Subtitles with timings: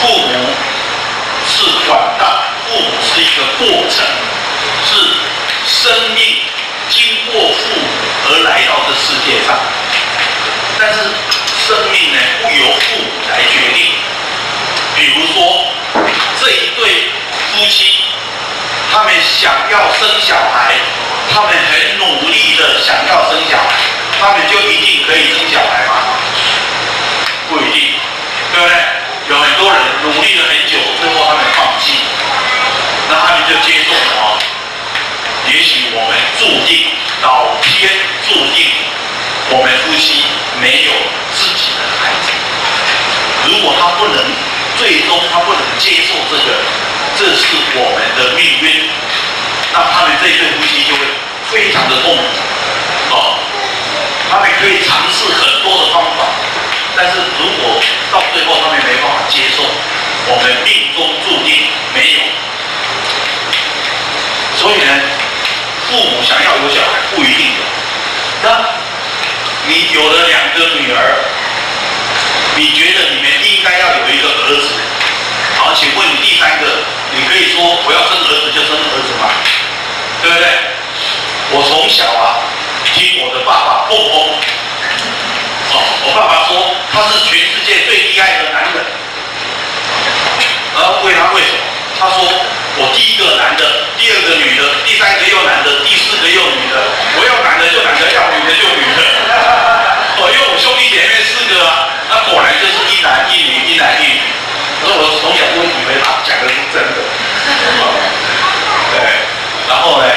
[0.00, 0.54] 父母
[1.44, 4.06] 是管道，父母是一个过程，
[4.84, 4.94] 是
[5.66, 6.38] 生命
[6.88, 7.02] 经
[7.32, 7.86] 过父母
[8.28, 9.58] 而来到这世界上。
[10.78, 11.00] 但是
[11.66, 13.92] 生命呢，不由父母来决定。
[14.94, 15.66] 比如说
[16.40, 17.10] 这一对
[17.52, 18.04] 夫妻，
[18.92, 20.74] 他们想要生小孩，
[21.34, 23.74] 他们很努力的想要生小孩，
[24.20, 26.14] 他们就一定可以生小孩吗？
[27.48, 27.94] 不一定，
[28.54, 28.76] 对不对？
[29.28, 32.00] 有很多人努力了很久，最后他们放弃，
[33.10, 34.36] 那他们就接受什么？
[35.48, 36.84] 也许我们注定，
[37.22, 37.88] 老天
[38.28, 38.68] 注定，
[39.48, 40.28] 我们夫妻
[40.60, 40.92] 没有
[41.32, 42.28] 自己的孩子。
[43.48, 44.20] 如果他不能，
[44.76, 46.60] 最终他不能接受这个，
[47.16, 48.84] 这是我们的命运，
[49.72, 51.08] 那他们这一对夫妻就会
[51.48, 52.22] 非常的痛苦。
[53.16, 53.40] 哦，
[54.28, 56.28] 他们可以尝试很多的方法。
[56.94, 57.80] 但是如果
[58.12, 59.64] 到最后他们没办法接受，
[60.28, 61.64] 我们命中注定
[61.96, 62.27] 没有。
[64.58, 64.90] 所以呢，
[65.86, 67.62] 父母想要有小孩不一定有。
[68.42, 68.50] 那
[69.68, 71.14] 你有了两个女儿，
[72.56, 74.74] 你觉得你们应该要有一个儿子？
[75.58, 76.66] 好，请问你第三个，
[77.14, 79.30] 你可以说我要生儿子就生儿子吗？
[80.22, 80.46] 对不对？
[81.50, 82.42] 我从小啊，
[82.84, 84.42] 听我的爸爸碰碰。
[85.70, 88.84] 哦，我爸爸说他是全世界最厉害的男人，
[90.74, 91.58] 然后问他为什么？
[92.00, 92.26] 他说
[92.76, 96.80] 我第一个男的，第二个女的，第三个又男的，第四个又女的，
[97.12, 99.04] 我要男的就男的，要女的就女的。
[100.16, 104.24] 哦，因为我兄弟姐妹四个啊，那果然就是一男一女，一男一女。
[104.80, 107.04] 所以我从小就以为他讲的是真的。
[108.96, 108.96] 对，
[109.68, 110.08] 然后呢，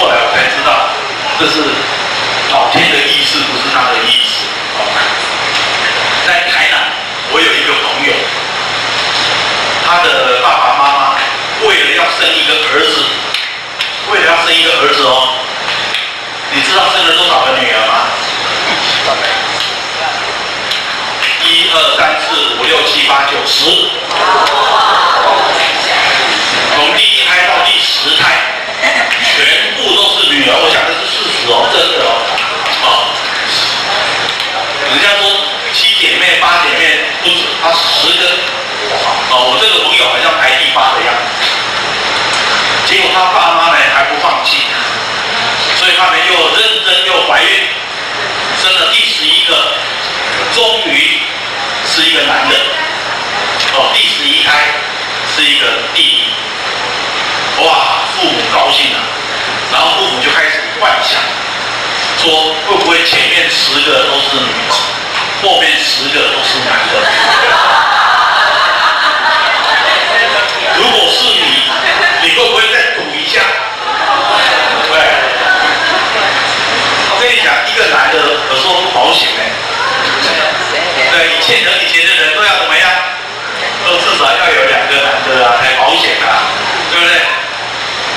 [0.00, 0.88] 后来我才知道，
[1.36, 1.60] 这是
[2.56, 4.48] 老天的意思，不是他的意思。
[6.24, 6.88] 在台南，
[7.36, 8.16] 我有一个朋友，
[9.84, 11.20] 他的爸爸妈妈
[11.68, 13.04] 为了要生一个儿子，
[14.08, 15.36] 为了要生一个儿子哦，
[16.52, 18.08] 你知道生了多少个女儿吗？
[21.42, 23.68] 一二三四五六七八九十，
[26.76, 28.40] 从第一胎到第十胎，
[29.20, 30.56] 全部都是女儿。
[30.56, 32.06] 我讲的是事实哦，真的
[32.86, 33.12] 哦。
[34.88, 35.28] 人家说
[35.74, 38.22] 七姐妹八姐妹不止，她十个，
[39.30, 41.20] 哦，我这个朋友好像排第八的样子。
[42.86, 44.66] 结果他爸妈呢还不放弃，
[45.78, 47.48] 所以他们又认真又怀孕，
[48.60, 49.54] 生了第十一个，
[50.52, 51.22] 终于
[51.86, 52.56] 是一个男的，
[53.74, 54.74] 哦，第十一胎
[55.36, 56.24] 是一个弟弟，
[57.62, 58.98] 哇，父母高兴了，
[59.70, 61.20] 然后父母就开始幻想。
[62.20, 64.74] 说会不会前面十个都是女的，
[65.40, 67.00] 后面十个都是男的？
[70.76, 71.64] 如果是你，
[72.20, 73.40] 你会不会再赌一下？
[74.84, 75.00] 对，
[77.08, 79.40] 我跟你讲，一个男的有时候不保险哎。
[81.12, 82.84] 对，以前的以前的人都要怎么样？
[83.86, 86.52] 都至少要有两个男的啊，才保险啊，
[86.92, 87.16] 对不对？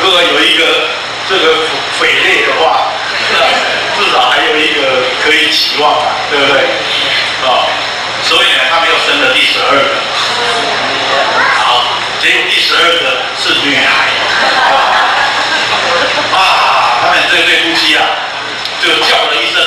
[0.01, 0.91] 如果有一个
[1.29, 2.91] 这个匪类的话。
[3.95, 6.59] 至少还有一个可以希望嘛，对不对？
[7.47, 7.71] 啊、
[8.21, 9.95] 所以呢，他们又生了第十二个。
[11.55, 11.83] 好，
[12.21, 13.87] 结果第十二个是女孩。
[16.35, 18.03] 啊，他们这对夫妻啊，
[18.81, 19.63] 就叫了一声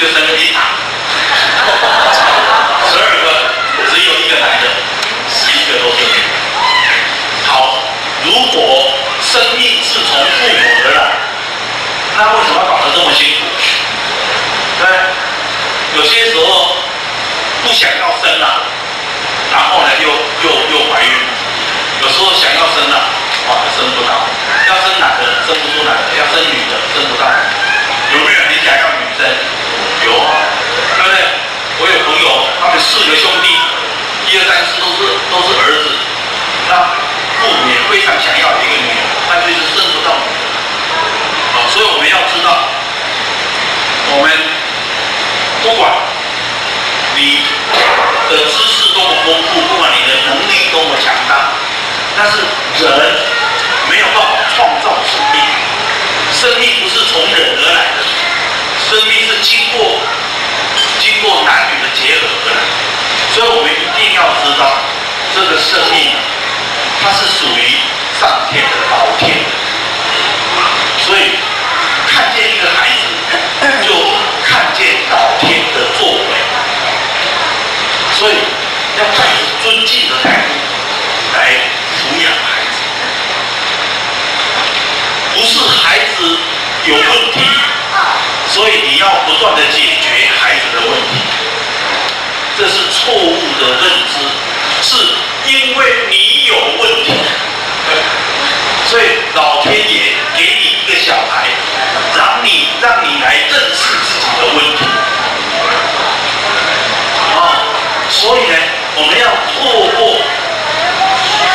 [0.00, 0.62] 就生个一场，
[2.88, 3.52] 十二个
[3.92, 4.72] 只有一个男的，
[5.28, 6.16] 十一个都是女。
[7.44, 7.84] 好，
[8.24, 10.56] 如果生命是从父母
[10.86, 11.20] 而来，
[12.16, 13.44] 那为什么搞得这么辛苦？
[14.80, 14.88] 对，
[16.00, 16.80] 有些时候
[17.62, 18.64] 不想要生了，
[19.52, 21.12] 然后呢又又又怀孕，
[22.00, 23.20] 有时候想要生了。
[23.76, 24.12] 生不到，
[24.68, 27.24] 要生男的生不出男的，要生女的生不到。
[28.12, 29.26] 有没有人想要女生？
[30.04, 30.30] 有啊，
[30.96, 31.10] 对不对？
[31.80, 32.24] 我有朋友，
[32.60, 33.48] 他们四个兄弟，
[34.26, 34.98] 一二三四都是
[35.30, 35.92] 都是儿子，
[36.68, 36.72] 那
[37.40, 40.08] 父母也非常想要一个女儿，但就是生不到。
[41.54, 42.48] 好，所以我们要知道，
[44.12, 44.30] 我们
[45.62, 45.92] 不管
[47.16, 47.44] 你
[48.30, 51.52] 的知识多么丰富，不管你的能力多么强大，
[52.16, 52.38] 但是
[52.84, 52.88] 人。
[53.88, 55.42] 没有办法创造生命，
[56.32, 57.98] 生命不是从人而来的，
[58.88, 59.98] 生命是经过
[63.34, 64.78] 所以我们一定要知道，
[65.34, 66.14] 这个生命
[67.02, 67.58] 它是属于
[68.20, 69.50] 上天的老天的，
[70.98, 71.34] 所以
[72.06, 73.02] 看见一个孩子，
[73.82, 73.90] 就
[74.46, 76.30] 看见老天的作为，
[78.12, 78.34] 所以
[78.98, 80.54] 要带着尊敬的态度
[81.34, 81.38] 来
[81.96, 82.78] 抚养孩子，
[85.32, 86.36] 不是孩子
[86.84, 87.40] 有问题，
[88.48, 91.22] 所以你要不断的解决孩子的问题。
[92.60, 94.20] 这是错误的认知，
[94.82, 94.94] 是
[95.46, 95.80] 因为
[96.10, 97.14] 你有问题，
[98.84, 99.02] 所以
[99.32, 101.48] 老天爷给你一个小孩，
[102.14, 104.84] 让你让你来认识自己的问题。
[107.34, 107.64] 啊，
[108.10, 108.54] 所以呢，
[108.94, 110.20] 我们要透过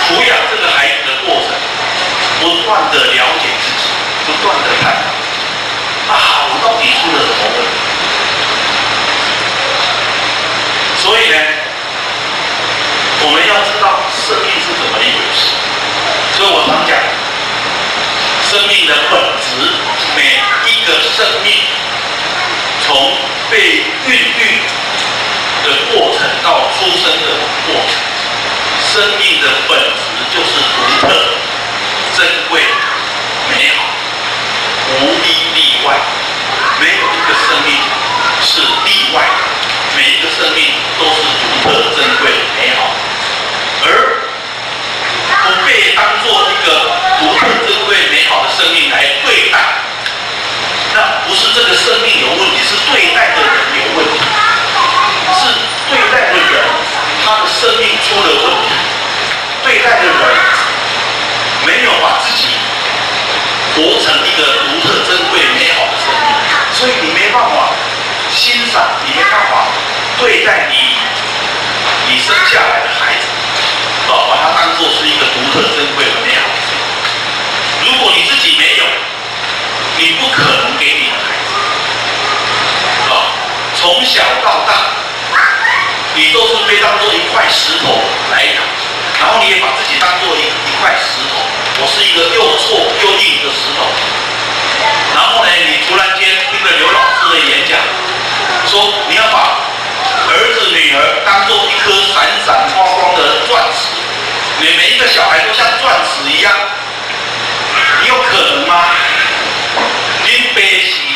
[0.07, 1.53] 抚养这个孩子的过程，
[2.41, 3.93] 不断的了解自己，
[4.25, 4.91] 不断的看，
[6.09, 7.64] 啊，我到底出了什么问题？
[11.05, 11.37] 所以呢，
[13.21, 15.53] 我们要知道生命是怎么一回事。
[16.33, 16.97] 所以我常讲，
[18.41, 19.69] 生命的本质，
[20.17, 21.61] 每一个生命
[22.81, 23.21] 从
[23.51, 24.65] 被孕育
[25.61, 27.37] 的过程到出生的
[27.69, 28.01] 过程，
[28.81, 31.13] 生命的本质就是独特、
[32.17, 32.65] 珍贵、
[33.53, 33.85] 美好，
[34.89, 35.93] 无一例外，
[36.79, 37.77] 没有一个生命
[38.41, 38.59] 是
[38.89, 39.53] 例外的。
[39.95, 42.29] 每一个生命都是独特、珍贵、
[42.59, 42.91] 美好，
[43.85, 43.87] 而
[45.39, 49.55] 不被当做一个独特、珍贵、美好的生命来对待，
[50.93, 54.19] 那不是这个生命有问题，是对待的人有问题，
[55.31, 55.47] 是
[55.87, 56.67] 对待的人
[57.23, 58.75] 他的生命出了问题，
[59.63, 60.13] 对待的人
[61.65, 62.59] 没有把自己
[63.75, 66.35] 活成一个独特、珍贵、美好的生命，
[66.73, 67.71] 所以你没办法
[68.29, 69.63] 欣赏，你没办法。
[70.25, 70.75] 对待你，
[72.09, 73.29] 你生下来的孩子，
[74.09, 76.49] 啊，把它当做是一个独特、珍贵的美好。
[77.85, 78.85] 如果你自己没有，
[79.99, 81.53] 你不可能给你的孩子，
[83.13, 83.37] 啊，
[83.75, 84.97] 从小到大，
[86.15, 88.01] 你都是被当做一块石头
[88.31, 88.65] 来养，
[89.21, 91.37] 然后你也把自己当做一一块石头，
[91.77, 93.85] 我是一个又臭又硬的石头。
[95.13, 97.77] 然后呢，你突然间听了刘老师的演讲，
[98.65, 99.61] 说你要把。
[100.27, 103.87] 儿子女儿当做一颗闪闪发光的钻石，
[104.59, 106.51] 你每一个小孩都像钻石一样，
[108.01, 108.85] 你有可能吗？
[110.25, 111.15] 你背起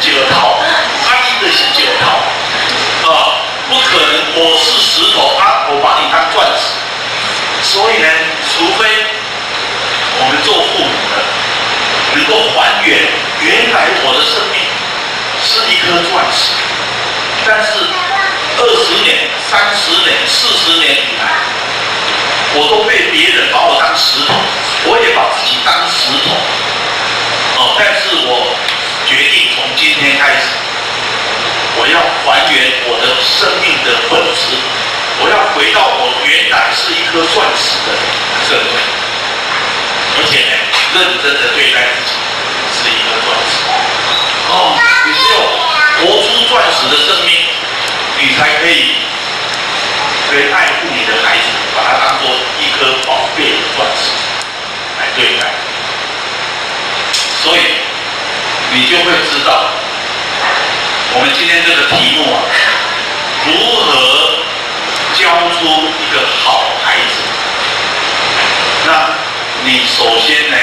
[0.00, 0.60] 九套，
[1.04, 4.12] 他一个是九套，啊，不可能。
[4.36, 6.76] 我是石头啊，我把你当钻石。
[7.70, 8.08] 所以呢，
[8.50, 8.84] 除非
[10.18, 11.22] 我们做父母的
[12.16, 12.98] 能够还原
[13.40, 14.58] 原来我的生命
[15.40, 16.52] 是一颗钻石，
[17.46, 17.70] 但是。
[18.58, 21.24] 二十年、三十年、四十年以来，
[22.52, 24.34] 我都被别人把我当石头，
[24.84, 26.36] 我也把自己当石头。
[27.56, 28.52] 哦，但是我
[29.08, 30.60] 决定从今天开始，
[31.80, 34.52] 我要还原我的生命的本质，
[35.24, 37.98] 我要回到我原来是一一颗钻石的
[38.46, 38.70] 身份，
[40.16, 40.54] 而且呢，
[40.94, 42.14] 认真的对待自己
[42.70, 43.66] 是一颗钻石。
[44.48, 45.42] 哦，你只有
[45.98, 47.34] 活出钻石的生命。
[48.22, 48.94] 你才可以，
[50.30, 52.30] 可以爱护你的孩子，把它当做
[52.60, 54.12] 一颗宝贝的钻石
[55.00, 55.50] 来对待。
[57.42, 57.60] 所以，
[58.72, 59.72] 你就会知道，
[61.14, 62.44] 我们今天这个题目啊，
[63.46, 64.44] 如何
[65.14, 65.24] 教
[65.56, 65.64] 出
[65.98, 67.24] 一个好孩子？
[68.86, 69.16] 那
[69.64, 70.56] 你首先呢，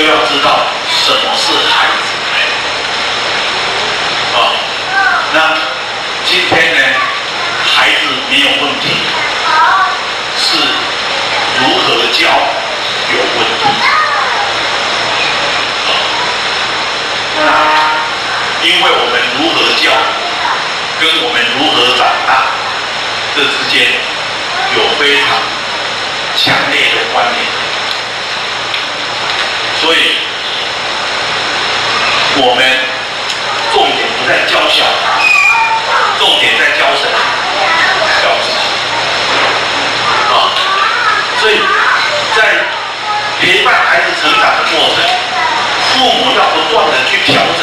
[0.00, 2.08] 就要知道什么是孩子。
[4.34, 4.56] 啊，
[5.34, 5.36] 那。
[6.22, 6.80] 今天呢，
[7.64, 7.96] 孩子
[8.30, 9.02] 没有问题，
[10.38, 10.58] 是
[11.58, 12.28] 如何教
[13.10, 13.64] 有问题。
[17.36, 17.42] 那
[18.62, 19.90] 因为我们如何教，
[21.00, 22.46] 跟我们如何长大，
[23.34, 23.90] 这之间
[24.76, 25.26] 有非常
[26.36, 26.89] 强烈。
[29.80, 29.96] 所以，
[32.36, 32.62] 我们
[33.72, 34.90] 重点不在教小孩。
[36.18, 37.16] 重点在教什么？
[38.20, 38.56] 教自己
[40.28, 40.52] 啊！
[41.40, 41.52] 所以
[42.36, 42.38] 在
[43.40, 45.00] 陪伴孩子成长的过程，
[45.88, 47.59] 父母要不断的去调整